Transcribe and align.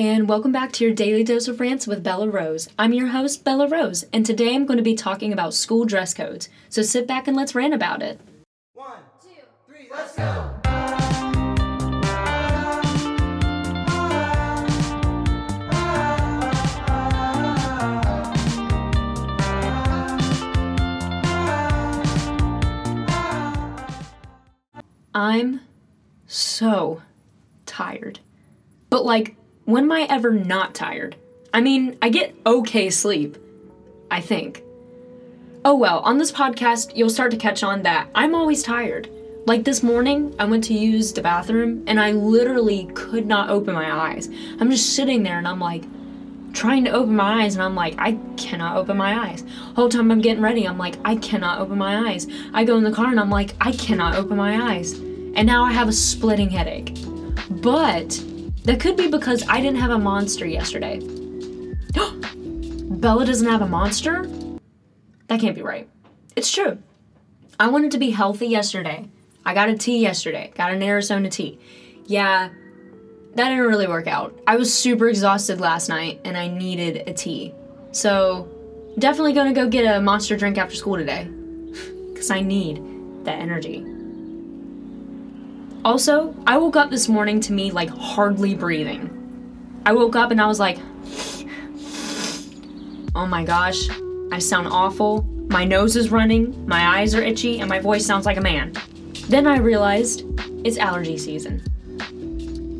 and 0.00 0.30
welcome 0.30 0.50
back 0.50 0.72
to 0.72 0.82
your 0.82 0.94
daily 0.94 1.22
dose 1.22 1.46
of 1.46 1.60
rants 1.60 1.86
with 1.86 2.02
Bella 2.02 2.26
Rose. 2.26 2.70
I'm 2.78 2.94
your 2.94 3.08
host, 3.08 3.44
Bella 3.44 3.68
Rose, 3.68 4.06
and 4.14 4.24
today 4.24 4.54
I'm 4.54 4.64
going 4.64 4.78
to 4.78 4.82
be 4.82 4.94
talking 4.94 5.30
about 5.30 5.52
school 5.52 5.84
dress 5.84 6.14
codes. 6.14 6.48
So 6.70 6.80
sit 6.80 7.06
back 7.06 7.28
and 7.28 7.36
let's 7.36 7.54
rant 7.54 7.74
about 7.74 8.00
it. 8.00 8.18
One, 8.72 8.96
two, 9.22 9.28
three, 9.66 9.88
let's 9.92 10.16
go! 10.16 10.54
I'm 25.14 25.60
so 26.26 27.02
tired. 27.66 28.20
But, 28.88 29.04
like, 29.04 29.36
when 29.70 29.84
am 29.84 29.92
I 29.92 30.02
ever 30.10 30.30
not 30.30 30.74
tired? 30.74 31.16
I 31.52 31.60
mean, 31.60 31.98
I 32.02 32.08
get 32.08 32.34
okay 32.46 32.90
sleep. 32.90 33.36
I 34.10 34.20
think. 34.20 34.64
Oh 35.64 35.76
well, 35.76 36.00
on 36.00 36.18
this 36.18 36.32
podcast, 36.32 36.96
you'll 36.96 37.10
start 37.10 37.30
to 37.32 37.36
catch 37.36 37.62
on 37.62 37.82
that 37.82 38.08
I'm 38.14 38.34
always 38.34 38.62
tired. 38.62 39.08
Like 39.46 39.64
this 39.64 39.82
morning, 39.82 40.34
I 40.38 40.44
went 40.44 40.64
to 40.64 40.74
use 40.74 41.12
the 41.12 41.22
bathroom 41.22 41.84
and 41.86 42.00
I 42.00 42.12
literally 42.12 42.90
could 42.94 43.26
not 43.26 43.50
open 43.50 43.74
my 43.74 43.90
eyes. 43.90 44.28
I'm 44.58 44.70
just 44.70 44.94
sitting 44.94 45.22
there 45.22 45.38
and 45.38 45.48
I'm 45.48 45.60
like, 45.60 45.84
trying 46.52 46.84
to 46.84 46.90
open 46.90 47.16
my 47.16 47.44
eyes 47.44 47.54
and 47.54 47.62
I'm 47.62 47.74
like, 47.74 47.94
I 47.98 48.12
cannot 48.36 48.76
open 48.76 48.96
my 48.96 49.28
eyes. 49.28 49.44
Whole 49.76 49.88
time 49.88 50.10
I'm 50.10 50.20
getting 50.20 50.42
ready, 50.42 50.66
I'm 50.66 50.78
like, 50.78 50.96
I 51.04 51.16
cannot 51.16 51.60
open 51.60 51.78
my 51.78 52.10
eyes. 52.10 52.26
I 52.52 52.64
go 52.64 52.76
in 52.76 52.84
the 52.84 52.92
car 52.92 53.08
and 53.08 53.20
I'm 53.20 53.30
like, 53.30 53.54
I 53.60 53.72
cannot 53.72 54.16
open 54.16 54.36
my 54.36 54.72
eyes. 54.72 54.92
And 54.92 55.46
now 55.46 55.64
I 55.64 55.72
have 55.72 55.88
a 55.88 55.92
splitting 55.92 56.50
headache. 56.50 56.96
But 57.50 58.22
that 58.70 58.78
could 58.78 58.96
be 58.96 59.08
because 59.08 59.42
I 59.48 59.60
didn't 59.60 59.80
have 59.80 59.90
a 59.90 59.98
monster 59.98 60.46
yesterday. 60.46 61.00
Bella 63.00 63.26
doesn't 63.26 63.48
have 63.48 63.62
a 63.62 63.66
monster? 63.66 64.30
That 65.26 65.40
can't 65.40 65.56
be 65.56 65.62
right. 65.62 65.88
It's 66.36 66.52
true. 66.52 66.78
I 67.58 67.66
wanted 67.66 67.90
to 67.90 67.98
be 67.98 68.10
healthy 68.10 68.46
yesterday. 68.46 69.08
I 69.44 69.54
got 69.54 69.70
a 69.70 69.76
tea 69.76 69.98
yesterday, 69.98 70.52
got 70.54 70.70
an 70.70 70.84
Arizona 70.84 71.28
tea. 71.28 71.58
Yeah, 72.06 72.50
that 73.34 73.48
didn't 73.48 73.66
really 73.66 73.88
work 73.88 74.06
out. 74.06 74.38
I 74.46 74.54
was 74.54 74.72
super 74.72 75.08
exhausted 75.08 75.60
last 75.60 75.88
night 75.88 76.20
and 76.24 76.36
I 76.36 76.46
needed 76.46 77.08
a 77.08 77.12
tea. 77.12 77.52
So, 77.90 78.48
definitely 79.00 79.32
gonna 79.32 79.52
go 79.52 79.68
get 79.68 79.82
a 79.82 80.00
monster 80.00 80.36
drink 80.36 80.58
after 80.58 80.76
school 80.76 80.96
today. 80.96 81.28
Because 82.12 82.30
I 82.30 82.40
need 82.40 83.24
that 83.24 83.38
energy. 83.38 83.84
Also, 85.82 86.34
I 86.46 86.58
woke 86.58 86.76
up 86.76 86.90
this 86.90 87.08
morning 87.08 87.40
to 87.40 87.52
me 87.52 87.70
like 87.70 87.88
hardly 87.88 88.54
breathing. 88.54 89.16
I 89.86 89.92
woke 89.92 90.14
up 90.14 90.30
and 90.30 90.40
I 90.40 90.46
was 90.46 90.60
like, 90.60 90.78
oh 93.14 93.26
my 93.26 93.44
gosh, 93.44 93.88
I 94.30 94.38
sound 94.38 94.68
awful. 94.68 95.22
My 95.48 95.64
nose 95.64 95.96
is 95.96 96.10
running, 96.10 96.66
my 96.66 96.98
eyes 96.98 97.14
are 97.14 97.22
itchy, 97.22 97.60
and 97.60 97.68
my 97.68 97.80
voice 97.80 98.04
sounds 98.04 98.26
like 98.26 98.36
a 98.36 98.42
man. 98.42 98.74
Then 99.28 99.46
I 99.46 99.56
realized 99.56 100.24
it's 100.64 100.76
allergy 100.76 101.16
season. 101.16 101.62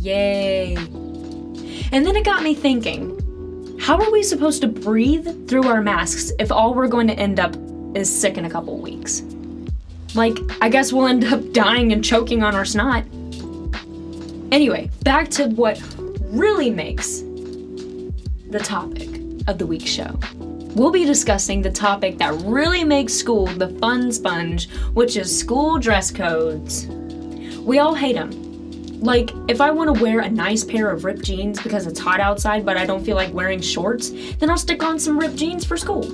Yay. 0.00 0.76
And 0.76 2.06
then 2.06 2.16
it 2.16 2.24
got 2.24 2.42
me 2.42 2.54
thinking 2.54 3.20
how 3.80 4.00
are 4.00 4.10
we 4.10 4.22
supposed 4.22 4.62
to 4.62 4.68
breathe 4.68 5.48
through 5.48 5.66
our 5.66 5.82
masks 5.82 6.32
if 6.38 6.50
all 6.50 6.74
we're 6.74 6.88
going 6.88 7.08
to 7.08 7.14
end 7.14 7.40
up 7.40 7.56
is 7.94 8.08
sick 8.08 8.38
in 8.38 8.44
a 8.44 8.50
couple 8.50 8.78
weeks? 8.78 9.22
Like, 10.14 10.38
I 10.60 10.68
guess 10.68 10.92
we'll 10.92 11.06
end 11.06 11.24
up 11.24 11.52
dying 11.52 11.92
and 11.92 12.04
choking 12.04 12.42
on 12.42 12.54
our 12.54 12.64
snot. 12.64 13.04
Anyway, 14.52 14.90
back 15.02 15.28
to 15.30 15.48
what 15.48 15.82
really 16.20 16.70
makes 16.70 17.20
the 18.50 18.60
topic 18.62 19.08
of 19.48 19.58
the 19.58 19.66
week's 19.66 19.90
show. 19.90 20.18
We'll 20.74 20.92
be 20.92 21.04
discussing 21.04 21.62
the 21.62 21.70
topic 21.70 22.18
that 22.18 22.34
really 22.42 22.84
makes 22.84 23.14
school 23.14 23.46
the 23.46 23.68
fun 23.80 24.12
sponge, 24.12 24.70
which 24.92 25.16
is 25.16 25.36
school 25.36 25.78
dress 25.78 26.10
codes. 26.10 26.86
We 27.60 27.78
all 27.78 27.94
hate 27.94 28.14
them. 28.14 28.30
Like, 29.00 29.30
if 29.48 29.60
I 29.60 29.70
want 29.70 29.94
to 29.94 30.02
wear 30.02 30.20
a 30.20 30.30
nice 30.30 30.64
pair 30.64 30.90
of 30.90 31.04
ripped 31.04 31.24
jeans 31.24 31.60
because 31.60 31.86
it's 31.86 32.00
hot 32.00 32.20
outside 32.20 32.64
but 32.64 32.76
I 32.76 32.86
don't 32.86 33.04
feel 33.04 33.16
like 33.16 33.32
wearing 33.34 33.60
shorts, 33.60 34.10
then 34.38 34.50
I'll 34.50 34.56
stick 34.56 34.82
on 34.82 34.98
some 34.98 35.18
ripped 35.18 35.36
jeans 35.36 35.64
for 35.64 35.76
school. 35.76 36.04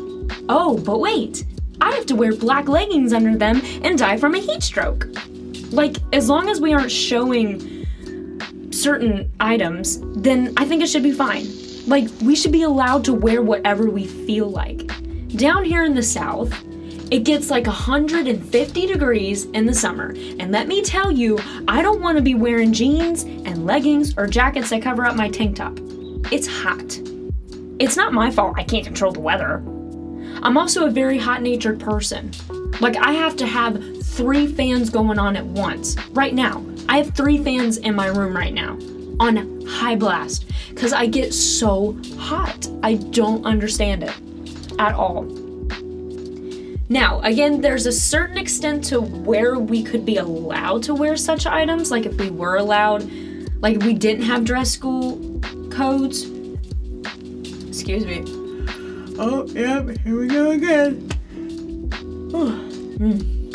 Oh, 0.48 0.78
but 0.78 0.98
wait, 0.98 1.44
I 1.80 1.92
have 1.92 2.06
to 2.06 2.16
wear 2.16 2.34
black 2.34 2.68
leggings 2.68 3.12
under 3.12 3.36
them 3.36 3.60
and 3.82 3.98
die 3.98 4.16
from 4.16 4.34
a 4.34 4.38
heat 4.38 4.62
stroke. 4.62 5.08
Like, 5.70 5.96
as 6.12 6.28
long 6.28 6.48
as 6.48 6.60
we 6.60 6.72
aren't 6.72 6.90
showing 6.90 7.86
certain 8.72 9.30
items, 9.40 10.00
then 10.16 10.52
I 10.56 10.64
think 10.64 10.82
it 10.82 10.88
should 10.88 11.02
be 11.02 11.12
fine. 11.12 11.46
Like, 11.86 12.08
we 12.22 12.36
should 12.36 12.52
be 12.52 12.62
allowed 12.62 13.04
to 13.04 13.14
wear 13.14 13.42
whatever 13.42 13.88
we 13.88 14.06
feel 14.06 14.48
like. 14.48 14.86
Down 15.36 15.64
here 15.64 15.84
in 15.84 15.94
the 15.94 16.02
South, 16.02 16.52
it 17.10 17.24
gets 17.24 17.50
like 17.50 17.66
150 17.66 18.86
degrees 18.86 19.46
in 19.46 19.66
the 19.66 19.74
summer, 19.74 20.14
and 20.38 20.52
let 20.52 20.68
me 20.68 20.82
tell 20.82 21.10
you, 21.10 21.38
I 21.66 21.82
don't 21.82 22.00
want 22.00 22.16
to 22.18 22.22
be 22.22 22.34
wearing 22.34 22.72
jeans 22.72 23.24
and 23.24 23.66
leggings 23.66 24.16
or 24.16 24.26
jackets 24.26 24.70
that 24.70 24.82
cover 24.82 25.04
up 25.04 25.16
my 25.16 25.28
tank 25.28 25.56
top. 25.56 25.78
It's 26.30 26.46
hot. 26.46 27.00
It's 27.80 27.96
not 27.96 28.12
my 28.12 28.30
fault 28.30 28.54
I 28.56 28.62
can't 28.62 28.84
control 28.84 29.10
the 29.10 29.20
weather. 29.20 29.62
I'm 30.42 30.56
also 30.56 30.86
a 30.86 30.90
very 30.90 31.18
hot 31.18 31.42
natured 31.42 31.78
person. 31.78 32.30
Like, 32.80 32.96
I 32.96 33.12
have 33.12 33.36
to 33.36 33.46
have 33.46 33.82
three 34.04 34.46
fans 34.46 34.88
going 34.88 35.18
on 35.18 35.36
at 35.36 35.44
once. 35.44 35.96
Right 36.10 36.34
now, 36.34 36.64
I 36.88 36.98
have 36.98 37.14
three 37.14 37.42
fans 37.42 37.76
in 37.76 37.94
my 37.94 38.06
room 38.06 38.34
right 38.34 38.54
now 38.54 38.78
on 39.20 39.66
high 39.66 39.96
blast 39.96 40.46
because 40.70 40.92
I 40.92 41.06
get 41.06 41.34
so 41.34 41.98
hot. 42.18 42.68
I 42.82 42.94
don't 42.94 43.44
understand 43.44 44.02
it 44.02 44.14
at 44.78 44.94
all. 44.94 45.24
Now, 46.88 47.20
again, 47.20 47.60
there's 47.60 47.86
a 47.86 47.92
certain 47.92 48.38
extent 48.38 48.82
to 48.86 49.00
where 49.00 49.58
we 49.58 49.82
could 49.82 50.04
be 50.04 50.16
allowed 50.16 50.82
to 50.84 50.94
wear 50.94 51.16
such 51.16 51.46
items. 51.46 51.90
Like, 51.90 52.06
if 52.06 52.18
we 52.18 52.30
were 52.30 52.56
allowed, 52.56 53.08
like, 53.60 53.80
we 53.82 53.92
didn't 53.92 54.24
have 54.24 54.44
dress 54.44 54.70
school 54.70 55.40
codes. 55.70 56.24
Excuse 57.68 58.06
me. 58.06 58.39
Oh, 59.22 59.46
yep, 59.48 59.98
here 59.98 60.18
we 60.18 60.28
go 60.28 60.52
again. 60.52 61.06
mm. 62.30 63.54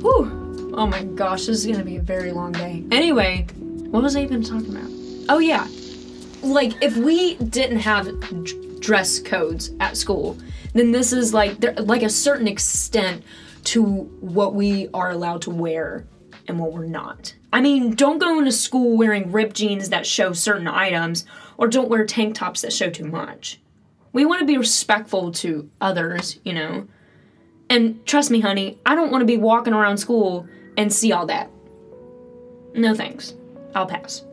Whew. 0.00 0.72
Oh 0.74 0.86
my 0.86 1.04
gosh, 1.04 1.44
this 1.44 1.58
is 1.58 1.66
gonna 1.66 1.84
be 1.84 1.96
a 1.96 2.02
very 2.02 2.32
long 2.32 2.52
day. 2.52 2.82
Anyway, 2.90 3.46
what 3.90 4.02
was 4.02 4.16
I 4.16 4.22
even 4.22 4.42
talking 4.42 4.74
about? 4.74 4.90
Oh, 5.28 5.38
yeah. 5.38 5.68
Like, 6.42 6.82
if 6.82 6.96
we 6.96 7.34
didn't 7.34 7.80
have 7.80 8.06
d- 8.44 8.78
dress 8.80 9.18
codes 9.18 9.72
at 9.80 9.98
school, 9.98 10.38
then 10.72 10.92
this 10.92 11.12
is 11.12 11.34
like, 11.34 11.62
like 11.78 12.02
a 12.02 12.08
certain 12.08 12.48
extent 12.48 13.22
to 13.64 13.84
what 13.84 14.54
we 14.54 14.88
are 14.94 15.10
allowed 15.10 15.42
to 15.42 15.50
wear 15.50 16.06
and 16.48 16.58
what 16.58 16.72
we're 16.72 16.86
not. 16.86 17.34
I 17.52 17.60
mean, 17.60 17.94
don't 17.94 18.18
go 18.18 18.38
into 18.38 18.50
school 18.52 18.96
wearing 18.96 19.30
ripped 19.30 19.56
jeans 19.56 19.90
that 19.90 20.06
show 20.06 20.32
certain 20.32 20.68
items, 20.68 21.26
or 21.58 21.68
don't 21.68 21.90
wear 21.90 22.06
tank 22.06 22.34
tops 22.36 22.62
that 22.62 22.72
show 22.72 22.88
too 22.88 23.04
much. 23.04 23.60
We 24.16 24.24
want 24.24 24.40
to 24.40 24.46
be 24.46 24.56
respectful 24.56 25.30
to 25.32 25.68
others, 25.78 26.40
you 26.42 26.54
know. 26.54 26.88
And 27.68 28.04
trust 28.06 28.30
me, 28.30 28.40
honey, 28.40 28.78
I 28.86 28.94
don't 28.94 29.10
want 29.10 29.20
to 29.20 29.26
be 29.26 29.36
walking 29.36 29.74
around 29.74 29.98
school 29.98 30.48
and 30.78 30.90
see 30.90 31.12
all 31.12 31.26
that. 31.26 31.50
No 32.72 32.94
thanks. 32.94 33.34
I'll 33.74 33.84
pass. 33.84 34.24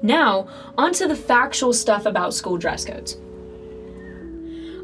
Now, 0.00 0.48
on 0.78 0.94
to 0.94 1.06
the 1.06 1.14
factual 1.14 1.74
stuff 1.74 2.06
about 2.06 2.32
school 2.32 2.56
dress 2.56 2.86
codes. 2.86 3.18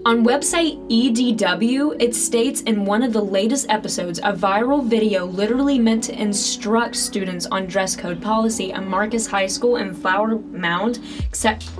On 0.05 0.27
website 0.27 0.77
EDW, 0.91 1.97
it 1.99 2.15
states 2.15 2.61
in 2.61 2.85
one 2.85 3.03
of 3.03 3.15
the 3.15 3.25
latest 3.25 3.71
episodes 3.71 4.19
a 4.19 4.35
viral 4.35 4.85
video 4.85 5.25
literally 5.25 5.79
meant 5.79 6.05
to 6.05 6.21
instruct 6.21 6.97
students 6.97 7.47
on 7.47 7.65
dress 7.65 7.97
code 7.97 8.21
policy 8.21 8.75
at 8.75 8.87
Marcus 8.87 9.27
High 9.27 9.47
School 9.47 9.77
in 9.77 9.95
Flower 9.95 10.39
Mound, 10.39 10.99
except 11.27 11.71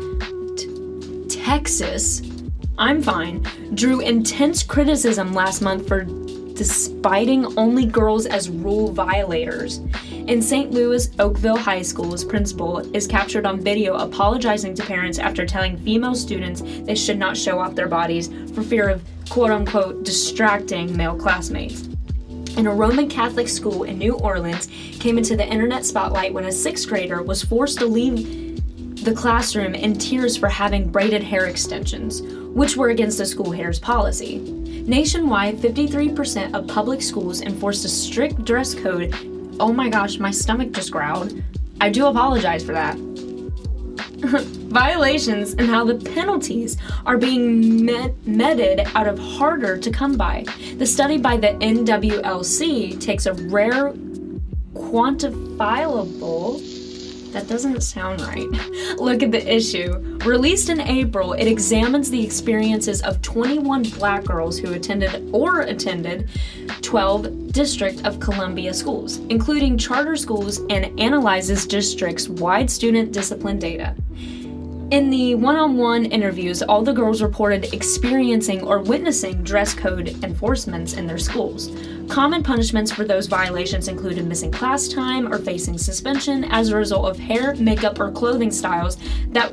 Texas, 1.29 2.23
I'm 2.81 3.03
fine, 3.03 3.45
drew 3.75 3.99
intense 3.99 4.63
criticism 4.63 5.35
last 5.35 5.63
month 5.63 5.89
for 5.89 6.05
despiting 6.05 7.59
only 7.59 7.85
girls 7.85 8.25
as 8.25 8.49
rule 8.49 8.93
violators. 8.93 9.79
In 10.29 10.41
St. 10.41 10.71
Louis, 10.71 11.11
Oakville 11.19 11.57
High 11.57 11.83
School's 11.83 12.25
principal 12.25 12.79
is 12.95 13.09
captured 13.09 13.47
on 13.47 13.61
video 13.61 13.97
apologizing 13.97 14.77
to 14.77 14.85
parents 14.85 15.19
after 15.19 15.45
telling 15.45 15.77
female 15.79 16.15
students 16.15 16.63
they 16.85 16.95
should 16.95 17.19
not 17.19 17.37
show 17.37 17.59
off 17.59 17.75
their 17.75 17.89
bodies 17.89 18.29
for 18.55 18.63
fear 18.63 18.89
of 18.89 19.05
quote 19.29 19.51
unquote 19.51 20.05
distracting 20.05 20.97
male 20.97 21.17
classmates. 21.17 21.89
And 22.57 22.69
a 22.69 22.71
Roman 22.71 23.09
Catholic 23.09 23.49
school 23.49 23.85
in 23.85 23.99
New 23.99 24.15
Orleans 24.15 24.69
came 25.01 25.19
into 25.19 25.37
the 25.37 25.47
internet 25.47 25.85
spotlight 25.85 26.33
when 26.33 26.45
a 26.45 26.53
sixth 26.53 26.89
grader 26.89 27.23
was 27.25 27.43
forced 27.43 27.79
to 27.79 27.87
leave 27.87 28.48
the 29.09 29.15
classroom 29.15 29.75
in 29.75 29.95
tears 29.95 30.37
for 30.37 30.51
having 30.51 30.87
braided 30.87 31.23
hair 31.23 31.47
extensions, 31.47 32.21
which 32.53 32.77
were 32.77 32.91
against 32.91 33.17
the 33.17 33.25
school 33.25 33.51
hair's 33.51 33.79
policy. 33.79 34.39
Nationwide, 34.87 35.57
53% 35.57 36.53
of 36.53 36.67
public 36.67 37.01
schools 37.01 37.41
enforced 37.41 37.87
a 37.87 37.89
strict 37.89 38.45
dress 38.45 38.75
code. 38.75 39.15
Oh 39.59 39.73
my 39.73 39.89
gosh, 39.89 40.19
my 40.19 40.31
stomach 40.31 40.73
just 40.73 40.91
growled. 40.91 41.43
I 41.81 41.89
do 41.89 42.05
apologize 42.05 42.63
for 42.63 42.73
that. 42.73 42.99
violations 44.69 45.55
and 45.55 45.69
how 45.69 45.87
the 45.87 45.95
penalties 45.95 46.77
are 47.07 47.17
being 47.17 47.87
met- 47.87 48.27
meted 48.27 48.87
out 48.95 49.07
of 49.07 49.19
harder 49.19 49.79
to 49.79 49.91
come 49.91 50.19
by. 50.19 50.45
The 50.77 50.85
study 50.85 51.17
by 51.17 51.39
the 51.39 51.57
NWLC 51.63 53.01
takes 53.01 53.25
a 53.25 53.33
rare 53.33 53.95
quantifiable 54.75 56.78
that 57.33 57.47
doesn't 57.49 57.81
sound 57.83 58.21
right. 58.23 58.49
Look 58.99 59.23
at 59.23 59.33
the 59.33 59.55
issue. 59.55 60.19
Released 60.25 60.69
in 60.69 60.81
April, 60.81 61.33
it 61.35 61.47
examines 61.47 62.11
the 62.11 62.25
experiences 62.25 63.03
of 63.03 63.23
21 63.23 63.83
black 63.99 64.25
girls 64.25 64.59
who 64.59 64.73
attended 64.73 65.29
or 65.33 65.63
attended 65.63 66.29
12 66.83 67.53
District 67.53 68.05
of 68.07 68.21
Columbia 68.21 68.73
schools, 68.73 69.19
including 69.31 69.77
charter 69.79 70.17
schools, 70.17 70.61
and 70.71 70.99
analyzes 71.01 71.67
districts' 71.67 72.29
wide 72.29 72.71
student 72.71 73.13
discipline 73.13 73.59
data. 73.59 73.95
In 74.91 75.11
the 75.11 75.35
one 75.35 75.57
on 75.57 75.77
one 75.77 76.07
interviews, 76.07 76.63
all 76.63 76.83
the 76.83 76.95
girls 76.95 77.21
reported 77.21 77.75
experiencing 77.75 78.63
or 78.63 78.79
witnessing 78.79 79.43
dress 79.43 79.75
code 79.75 80.25
enforcements 80.25 80.95
in 80.95 81.07
their 81.07 81.19
schools. 81.19 81.69
Common 82.09 82.43
punishments 82.43 82.91
for 82.91 83.05
those 83.05 83.27
violations 83.27 83.87
included 83.87 84.27
missing 84.27 84.51
class 84.51 84.89
time 84.89 85.33
or 85.33 85.39
facing 85.39 85.79
suspension 85.79 86.45
as 86.45 86.71
a 86.71 86.77
result 86.77 87.07
of 87.07 87.19
hair, 87.19 87.55
makeup, 87.57 88.01
or 88.01 88.11
clothing 88.11 88.51
styles 88.51 88.97
that 89.29 89.53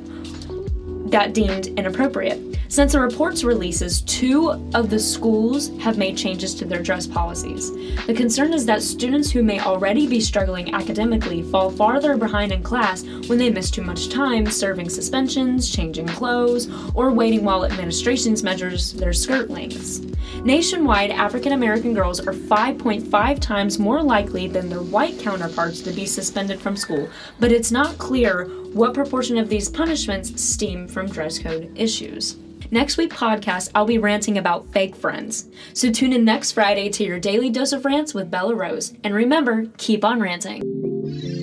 that 1.12 1.34
deemed 1.34 1.68
inappropriate. 1.68 2.55
Since 2.68 2.94
the 2.94 3.00
report's 3.00 3.44
releases, 3.44 4.02
two 4.02 4.50
of 4.74 4.90
the 4.90 5.00
schools 5.00 5.70
have 5.80 6.00
made 6.00 6.18
changes 6.18 6.56
to 6.56 6.66
their 6.66 6.82
dress 6.82 7.06
policies. 7.06 7.72
The 8.08 8.14
concern 8.14 8.54
is 8.54 8.66
that 8.66 8.82
students 8.82 9.30
who 9.30 9.44
may 9.44 9.60
already 9.60 10.08
be 10.08 10.20
struggling 10.20 10.74
academically 10.74 11.44
fall 11.44 11.70
farther 11.70 12.18
behind 12.18 12.52
in 12.52 12.64
class 12.64 13.04
when 13.28 13.38
they 13.38 13.52
miss 13.52 13.70
too 13.70 13.84
much 13.84 14.10
time 14.10 14.48
serving 14.48 14.90
suspensions, 14.90 15.70
changing 15.70 16.08
clothes, 16.08 16.68
or 16.96 17.12
waiting 17.12 17.44
while 17.44 17.66
administrations 17.66 18.44
measures 18.44 18.94
their 18.94 19.14
skirt 19.14 19.50
lengths. 19.50 20.02
Nationwide, 20.44 21.12
African 21.12 21.54
American 21.54 21.94
girls 21.94 22.20
are 22.20 22.34
5.5 22.34 23.40
times 23.40 23.80
more 23.80 24.02
likely 24.02 24.48
than 24.48 24.70
their 24.70 24.82
white 24.82 25.20
counterparts 25.20 25.82
to 25.82 25.92
be 25.92 26.06
suspended 26.06 26.60
from 26.60 26.76
school, 26.76 27.08
but 27.40 27.52
it's 27.52 27.72
not 27.72 27.98
clear 28.00 28.46
what 28.74 28.94
proportion 28.94 29.38
of 29.38 29.50
these 29.50 29.70
punishments 29.70 30.42
stem 30.42 30.88
from 30.88 31.08
dress 31.08 31.38
code 31.40 31.72
issues. 31.76 32.38
Next 32.72 32.98
week 32.98 33.12
podcast, 33.14 33.72
I'll 33.76 33.86
be 33.86 33.98
ranting 33.98 34.38
about 34.38 34.72
fake 34.72 34.96
friends. 34.96 35.50
So 35.74 35.92
tune 35.92 36.14
in 36.14 36.26
next 36.26 36.54
Friday 36.54 36.90
to 36.90 37.04
your 37.04 37.20
daily 37.20 37.50
dose 37.50 37.74
of 37.74 37.86
rants 37.86 38.14
with 38.14 38.32
Bella 38.32 38.56
Rose. 38.56 38.94
And 39.04 39.14
remember, 39.14 39.66
keep 39.78 40.04
on 40.04 40.20
ranting. 40.20 41.35